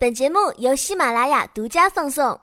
[0.00, 2.40] 本节目由喜马拉雅独家放送。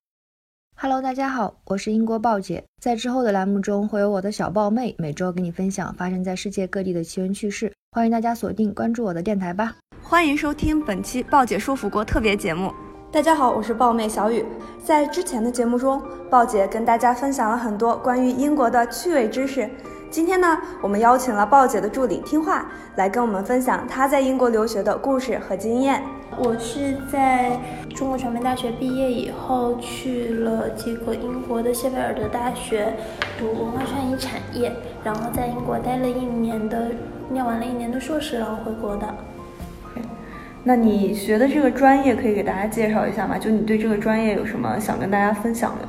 [0.80, 2.64] Hello，大家好，我是英国豹姐。
[2.80, 7.74] 在之后的栏目中，会有我的小豹妹每周给你分享发生在世界各地的奇闻趣事。
[7.94, 9.76] 欢迎大家锁定关注我的电台吧。
[10.04, 12.72] 欢迎收听本期豹姐说腐国特别节目。
[13.12, 14.46] 大家好，我是豹妹小雨。
[14.84, 16.00] 在之前的节目中，
[16.30, 19.68] 豹姐跟大家分享了很多关于英国的趣味知识。
[20.10, 22.66] 今天呢，我们邀请了鲍姐的助理听话
[22.96, 26.02] 来跟我们分享她在英国留学的故事和经验。
[26.38, 27.60] 我是在
[27.94, 32.94] 中国传媒大学毕业以后去了这个英国的谢菲尔德大学
[33.38, 34.72] 读文化创意产业，
[35.04, 36.92] 然后在英国待了一年的，
[37.30, 39.14] 念完了一年的硕士，然后回国的。
[40.64, 43.38] 那你学的这个专业可以给大家介绍一下吗？
[43.38, 45.88] 就你对这个专业有什么想跟大家分享的？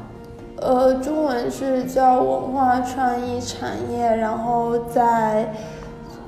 [0.60, 5.52] 呃，中文是叫文化创意产业，然后在。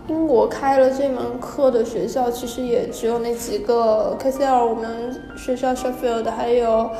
[0.08, 4.16] 英国开了这门课的学校，其实也只有那几个。
[4.20, 6.90] KCL 我们学校 Sheffield 还有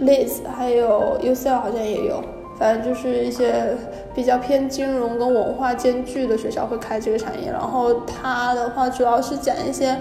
[0.00, 2.22] Leeds 还有 UCL 好像也有，
[2.58, 3.76] 反正就是一些
[4.14, 7.50] 比较偏金融跟文化兼具的学校会开这个产业。
[7.52, 9.98] 然后它的话主要是讲一些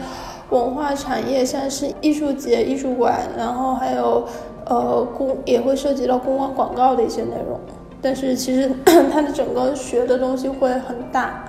[0.51, 4.25] 文化产业，像是艺术节、艺术馆，然后还有
[4.69, 7.59] 呃公也会涉及到公关广告的一些内容。
[8.01, 8.69] 但是其实
[9.11, 11.43] 它的整个学的东西会很大。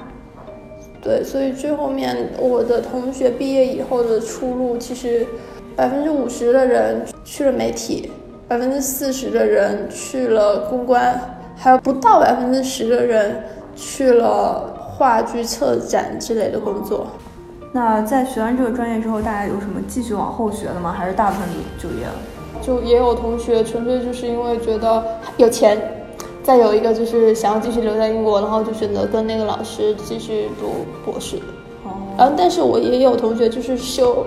[1.00, 5.26] 对，所以最后面我的同学毕业以后的出路，其实
[5.76, 8.10] 百分之五十的人去了媒体，
[8.48, 11.20] 百分之四十的人去了公关，
[11.54, 13.44] 还有不到百分之十的人
[13.76, 17.06] 去了话剧策展之类的工作。
[17.72, 20.92] 那在学完这个专业之后，大家有什么继续往后学的吗？
[20.92, 22.12] 还是大部分就业了？
[22.68, 25.02] 就也有同学纯粹就是因为觉得
[25.38, 25.94] 有钱。
[26.42, 31.36] 再有一个就是想要继续留在英国，然后就选择跟那个老师继续读博士。
[31.84, 31.92] 哦。
[32.16, 34.24] 然后，但是我也有同学就是修，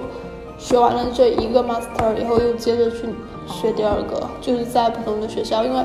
[0.60, 3.08] 学完了这一个 master 以后，又接着去
[3.48, 5.64] 学第二个，就是在不同的学校。
[5.64, 5.80] 因为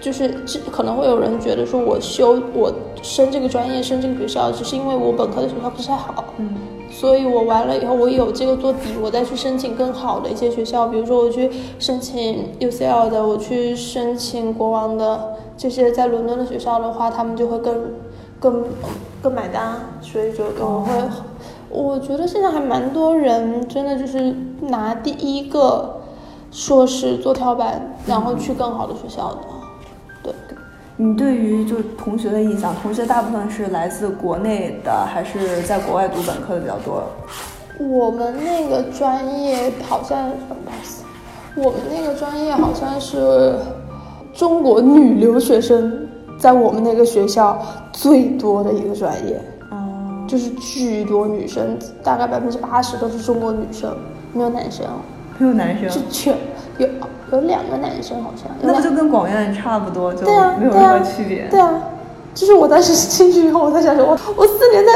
[0.00, 2.72] 就是这可能会有人觉得说，我修我
[3.02, 6.24] 升这个专业升这个学校，只是因为我本科的学校不是太好。
[6.38, 6.54] 嗯。
[7.00, 15.36] 所以我完了以后，我有这个做底，我再去申请更好的一些学校，比如说我去申请 UCL 的，我去申请国王的。
[15.56, 17.74] 这些在伦敦的学校的话，他们就会更、
[18.38, 18.64] 更、
[19.22, 20.92] 更买单，所以就我会，
[21.70, 26.02] 我觉得现在还蛮多人真的就是拿第一个
[26.50, 29.59] 硕士做跳板，然后去更好的学校的。
[31.00, 37.02] 对，你对于就同学的印象，同学大部分是来自国内的，还是在国外读本科的比较多？
[37.78, 40.30] 我们那个专业好像，
[41.56, 43.56] 我们那个专业好像是。
[44.32, 46.06] 中国女留学生
[46.38, 47.60] 在我们那个学校
[47.92, 49.38] 最多的一个专业，
[49.72, 53.92] 嗯，就是巨多女生，大概百分之八十都是中国女生，
[54.32, 54.86] 没有男生，
[55.36, 56.38] 没有男生，就全
[56.80, 56.88] 有
[57.32, 60.26] 有两个男生好像，那不就跟广院差不多，就
[60.58, 61.72] 没有任何区别，对啊，
[62.34, 64.92] 就是我当时进去以后，我在想说，我 我四年在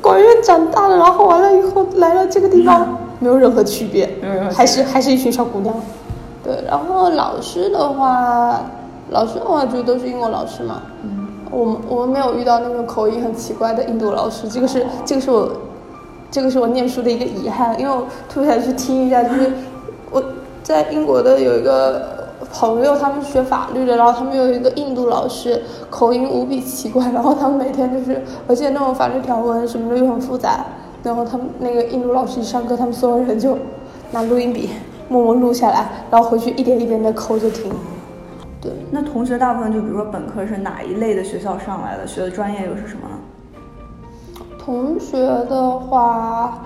[0.00, 4.08] 广院长大了，然后完了以后来了这个地方，没有任何区别，
[4.52, 5.74] 还是还是一群小姑娘。
[6.44, 8.60] 对，然后老师的话，
[9.10, 10.82] 老师的话就都是英国老师嘛。
[11.04, 15.48] 嗯，我们我们没有遇到那种口音很奇怪的印度老师，这个是这个是我，
[16.32, 19.52] 这个是我念书的一个遗憾，因为我特别想去听一下，就是
[20.10, 20.20] 我
[20.72, 30.64] 在英国的有一个朋友，他们学法律的，然后他们有一个印度老师，口音无比奇怪，然后他们每天就是，而且那种法律条文什么的又很复杂，
[31.02, 33.56] 然后他们那个印度老师一上课，他们所有人就
[34.10, 34.70] 拿录音笔。
[35.08, 37.70] 默默录下来，然后回去一点一点的抠着听。
[38.62, 43.16] 对，那同学大部分就比如说本科是哪一类的学校上来的，学的专业又是什么呢？
[44.58, 46.62] 同学的话，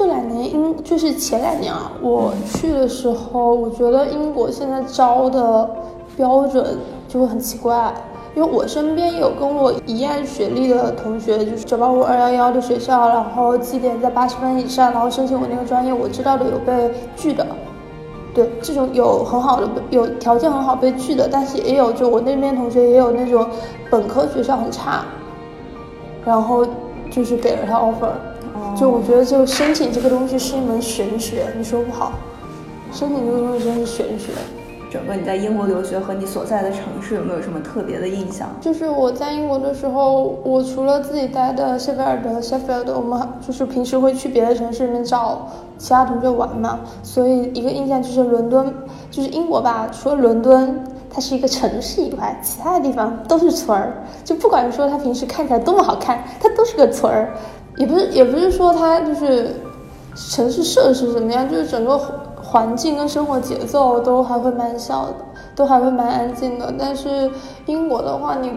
[0.00, 5.68] 这两年英就是前两年啊，我去的时候，我觉得英国现在招的
[6.16, 7.92] 标准就会很奇怪。
[8.34, 17.46] 因为我身边有跟我一样学历的同学，就是九八五二幺幺的学校，然后绩点在八十分以上，然后申请我那个专业，我知道的有被拒的。
[18.32, 23.46] 对，这种有很好的有条件很好被拒的，但是也有就我那边同学也有那种
[23.90, 25.04] 本科学校很差，
[26.24, 26.64] 然后
[27.10, 28.29] 就是给了他 offer。
[28.80, 32.12] 就我觉得就申请这个东西是一门玄学，你说不好，
[32.90, 34.32] 申请这个东西真是玄学。
[34.90, 38.48] 整个你在英国留学和你所在的城市有没有什么特别的印象？
[38.58, 45.46] 就是我在英国的时候，我除了自己待的谢菲尔德、谢菲尔德，我们就是平时会去别的城市里面找
[45.76, 46.80] 其他同学玩嘛。
[47.02, 48.74] 所以一个印象就是伦敦，
[49.10, 53.92] 就是英国吧，除了伦敦它是一个城市以外，其他的地方都是村儿。
[54.24, 57.28] 就不管说它平时看起来多么好看，它都是个村儿。
[57.76, 59.54] 也不是也不是说它就是
[60.14, 62.00] 城市设施怎么样，就是整个。
[62.42, 65.14] 环境跟生活节奏都还会蛮小的，
[65.54, 66.74] 都还会蛮安静的。
[66.76, 67.30] 但是
[67.66, 68.50] 英国的话，你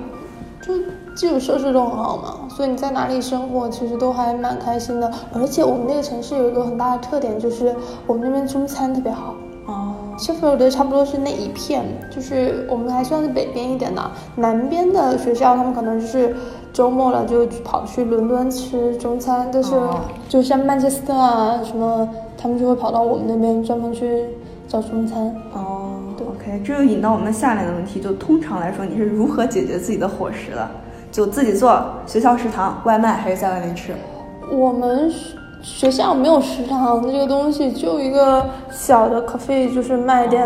[0.65, 0.74] 就
[1.13, 5.12] 基础设施都很好嘛，所以你在哪里生活其实都还蛮开心的。
[5.31, 7.75] 而且我们那个城市有一个很大的特点，就是
[8.07, 9.36] 我们那边中餐特别好。
[9.68, 14.01] 哦，谢菲尔德差不多是那一片，就是我们还算是北边一点的，
[14.36, 16.36] 南边的学校他们可能就是
[16.74, 24.25] 周末了就跑去伦敦吃中餐，但是哦就像曼彻斯特啊什么，他们就会跑到我们那边专门去
[24.68, 25.34] 找中餐。
[25.54, 30.68] 哦，OK，这就引到我们下面的问题，就通常来说，你是如何解决自己的伙食的？
[31.12, 33.94] 就自己做，学校食堂、外卖，还是在外面吃？
[34.52, 40.44] 我们学学校没有食堂这个东西，就一个小的 cafe，就是卖点。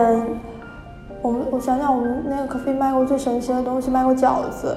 [1.22, 4.76] 我们我想想，我们那个 cafe 卖过最神奇的东西，卖过饺子，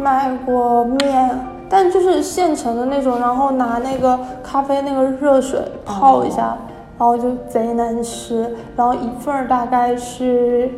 [0.00, 1.38] 卖过面，
[1.68, 6.56] 但就是现成的那种，然后拿那个咖啡那个热水泡一下，
[6.98, 8.56] 然后就贼难吃。
[8.74, 10.70] 然后一份大概是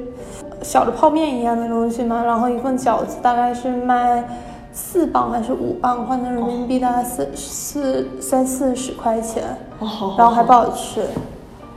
[0.61, 4.23] 小的泡面一样的东西嘛，然后一份饺子大概是卖
[4.73, 9.45] 四磅还是五磅，换成人民币大概四四三四十块钱，
[9.79, 11.03] 哦然后还不好吃。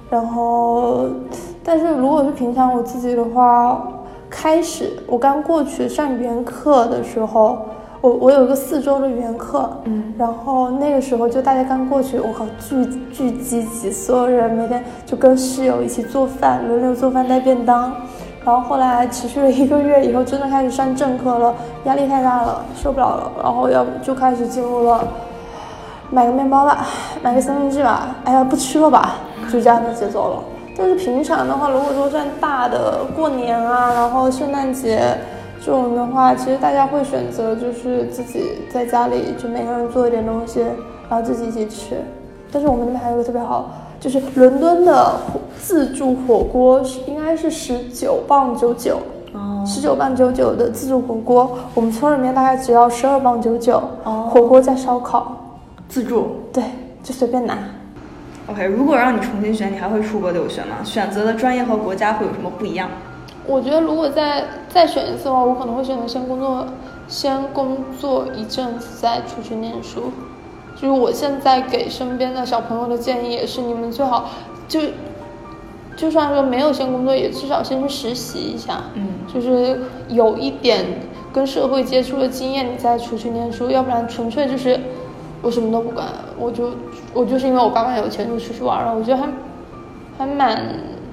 [0.08, 1.08] 然后，
[1.64, 3.82] 但是如果是平常我自己的话，
[4.46, 7.66] 开始我刚过去上语言课的时候，
[8.00, 17.92] 我我有一个四周的语言课，嗯，然后那个时候就大家刚过去，我靠，巨巨积极，所有人每天就跟室友一起做饭，轮流做饭带便当。
[18.44, 21.52] 然后后来持续了一个月以后，真的开始上正课了，
[21.86, 25.08] 压力太大了，受不了了，然后要就开始进入了
[26.12, 26.86] 买个面包吧，
[27.24, 29.16] 买个三明治吧，哎呀不吃了吧，
[29.52, 30.55] 就这样的节奏了。
[30.78, 35.18] 但是平常的话，如果说算大的过年啊，然后圣诞节
[35.64, 40.62] 这种的话，其实大家会选择就是自己在家里就每个人做一点东西，
[41.10, 41.96] 然后自己一起吃。
[42.52, 45.14] 但是我们那边还有一个特别好，就是伦敦的
[45.62, 48.98] 自助火锅是应该是十九磅九九，
[49.34, 55.36] 哦十九磅九九的自助火锅，我们村里面大概只要十二磅九九，哦火锅加烧烤，
[55.90, 56.28] 自助。
[56.54, 56.64] 对，
[57.02, 57.58] 就随便拿。
[58.48, 60.78] OK，如果让你重新选，你还会出国留学吗？
[60.84, 62.90] 选择的专业和国家会有什么不一样？
[63.48, 66.68] 我觉得如果再再选一次的话，我可能会选择先工作，
[67.08, 70.12] 先工作一阵子再出去念书。
[70.76, 74.30] 就是我现在给身边的小朋友的建议也是，你们最好
[74.68, 74.82] 就
[75.96, 80.86] 就算说没有先工作，也至少先去实习一下，嗯就是有一点
[81.34, 84.80] 跟社会接触的经验，你再出去念书，要不然纯粹就是
[85.42, 86.08] 我什么都不管，
[86.38, 86.72] 我就
[87.16, 89.30] 我就是因为我爸妈有钱就出去玩了，我觉得还
[90.18, 90.62] 还蛮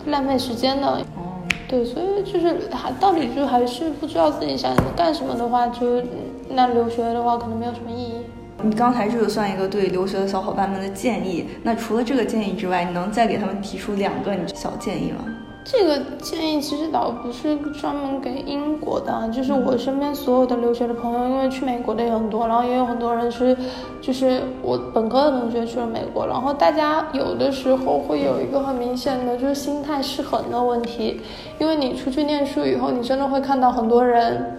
[0.06, 0.88] 浪费时间的。
[0.88, 6.02] 哦，对，所以就是还到底就还是不知道自己想干什么的话，就
[6.50, 8.14] 那留学的话可能没有什么意义。
[8.64, 11.48] 你刚才这个算一个对留学的小伙伴们的建议。
[11.62, 15.24] 那除了这个建议之外，你能再给他们提出两个你小建议吗？
[15.64, 23.56] 这个建议其实倒不是专门给英国的，就是我身边所有的留学的朋友，因为去美国的也很多，然后也有很多人是，
[24.00, 31.20] 就是我本科的同学去了美国，然后大家有的时候会有一个很明显的就是心态失衡的问题，
[31.58, 34.58] 因为你出去念书以后，你真的会看到很多人。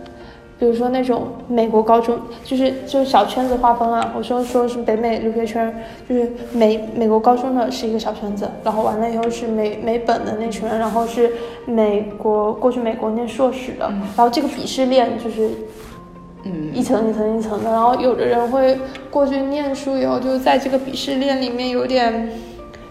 [0.59, 4.13] 比如说那种美国高中，就是就是小圈子划分啊。
[4.15, 5.73] 我说说是北美留学圈，
[6.07, 11.31] 就是美美国高中的是一个小圈子，然后完了以后是美美本的那群人，然后是
[11.65, 15.49] 美国过去美国念硕士的，然后这个鄙视链就是
[16.43, 18.77] 嗯一层一层一层的，然后有的人会
[19.09, 22.29] 过去念书以后，就在这个鄙视链里面有点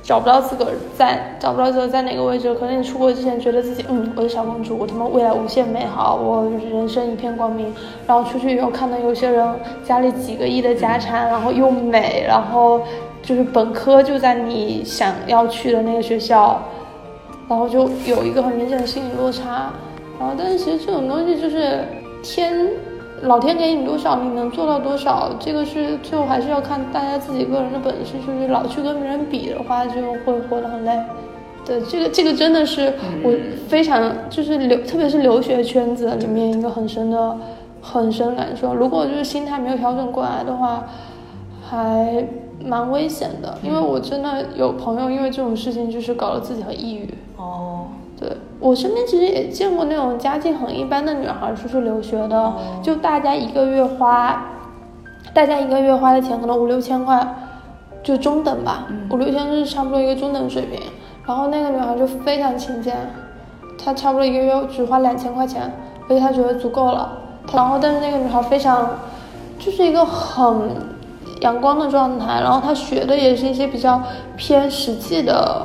[0.03, 2.53] 找不到自个儿在，找不到自个儿在哪个位置。
[2.55, 7.73] 可能你出国之前觉得自己，嗯，我是小公主，我他妈未来无限美好，我人生一片光明。
[8.07, 9.55] 然后出去以后看到有些人
[9.85, 12.83] 家里几个亿的家产，然后又美，然后
[13.23, 16.61] 就是本科就在你想要去的那个学校，
[17.49, 19.71] 然后就有一个很明显的心理落差。
[20.19, 21.85] 然后，但是其实这种东西就是
[22.23, 22.69] 天，
[23.23, 28.15] 老天给你多少，你能做到多少，这个是最后还是要看大家自己个人的本事。
[28.27, 29.93] 就是老去跟别人比的话，就
[30.25, 31.01] 会活得很累。
[31.65, 33.33] 对，这个这个真的是我
[33.69, 37.37] 非常就是留，特别是留学圈子里面一个很深的、
[37.81, 38.75] 很深感受。
[38.75, 40.85] 如果就是心态没有调整过来的话，
[41.65, 42.27] 还
[42.65, 43.57] 蛮危险的。
[43.63, 47.09] 因为我真的有朋友因为这种事情就是搞得自己很抑郁。
[47.37, 47.87] 哦，
[48.23, 54.45] 对我身边其实也见过那种家境很一般的女孩出去留学的，就大家一个月花，
[55.35, 57.35] 大家一个月花的钱可能五六千块，
[58.03, 60.81] 就中等吧，五六千是差不多一个中等水平。
[61.27, 62.97] 然后那个女孩就非常勤俭，
[63.77, 65.73] 她差不多一个月只花两千块钱，
[66.09, 67.19] 而且她觉得足够了。
[67.53, 68.89] 然后但是那个女孩非常，
[69.59, 70.71] 就是一个很
[71.41, 74.01] 阳光的状态，然后她学的也是一些比较
[74.37, 75.65] 偏实际的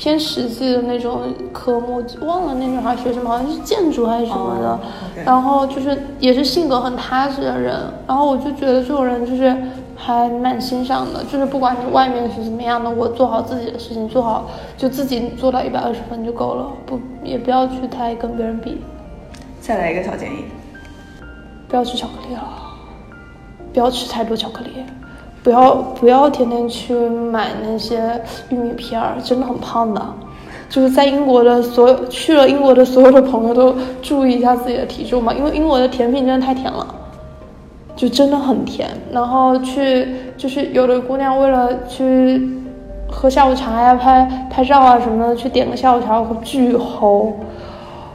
[0.00, 1.20] 偏实际的那种
[1.52, 4.80] 科目，忘了那女孩学什么，好像是建筑还是什么的。
[5.26, 9.54] 然后就是也是性格很踏实的人，然后我就觉得这种人就是
[9.94, 18.80] 还蛮欣赏的，就是不管你外面是怎么样的，我做好自己的事情，做好就自己做到一百二十分就够了，不也不要去太跟别人比。
[19.60, 20.46] 再来一个小建议，
[21.68, 22.42] 不要吃巧克力了，
[23.74, 24.82] 不要吃太多巧克力。
[25.42, 28.20] 不要不要天天去买那些
[28.50, 30.02] 玉米片儿，真的很胖的。
[30.68, 36.86] 就是在英国的所有去了英国的所有的朋友都注意一下自己的体重嘛，因为英国的甜品真的太甜了，
[37.96, 38.88] 就真的很甜。
[39.10, 40.06] 然后去
[40.36, 42.48] 就是有的姑娘为了去
[43.10, 47.32] 喝下午茶呀、拍拍照啊什么的，去点个下午茶，巨齁。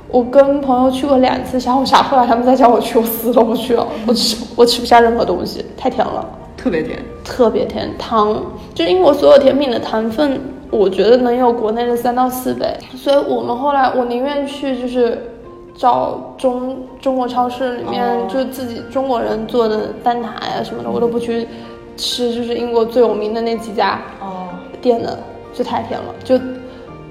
[0.07, 3.85] 我跟朋友去过两次下午茶，后来他们再叫我去，我死都不去了。
[4.07, 6.25] 我吃我吃不下任何东西，太甜了。
[6.65, 8.43] 特别甜，特别甜，糖
[8.73, 10.41] 就英国所有甜品的糖分，
[10.71, 15.29] 我觉得能有国内的三到四倍，所以我们后来我宁愿去就是
[15.75, 21.47] 找中中国超市里面就自己中国人做的蛋挞呀什么的，我都不去
[21.97, 24.47] 吃就是英国最有名的那几家哦。
[24.81, 25.19] 店的，
[25.53, 26.39] 就太甜了，就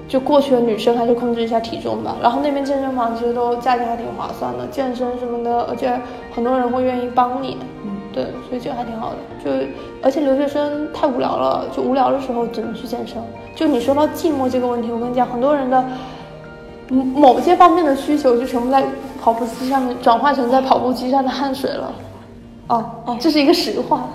[0.05, 5.97] 就过去的女生还是控制一下体重吧，然后那边健身房其实都价钱还挺划算的，健身什么的，而且
[6.33, 7.57] 很多人会愿意帮你。
[8.15, 9.17] 对，所以这个还挺好的。
[9.43, 9.51] 就
[10.01, 13.21] 而且留学生太无聊了，就无聊的时候只能去健身。
[13.53, 15.83] 就你说到寂寞这个问题，我跟你讲，很多人的
[16.89, 18.87] 某些方面的需求就全部在
[19.21, 21.93] 跑步机上面转化成在跑步机上的汗水了。
[22.69, 24.09] 哦哦，这是一个实话。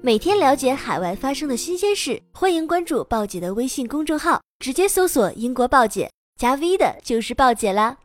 [0.00, 6.08] 每天了解海外发生的新鲜事，欢迎关注鲍姐的微信公众号，直接搜索“英国鲍姐”，
[6.40, 7.96] 加 V 的就是鲍姐啦。